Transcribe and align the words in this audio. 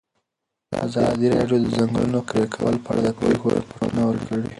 ازادي 0.85 1.27
راډیو 1.35 1.57
د 1.59 1.63
د 1.65 1.67
ځنګلونو 1.77 2.19
پرېکول 2.29 2.75
په 2.85 2.89
اړه 2.91 3.01
د 3.05 3.07
پېښو 3.19 3.47
رپوټونه 3.57 4.01
ورکړي. 4.05 4.47